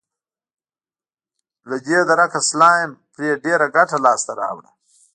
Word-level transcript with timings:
له 1.69 1.77
دې 1.85 1.99
درکه 2.09 2.39
سلایم 2.49 2.91
پرې 3.13 3.29
ډېره 3.43 3.67
ګټه 3.75 3.97
لاسته 4.05 4.31
راوړه. 4.41 4.71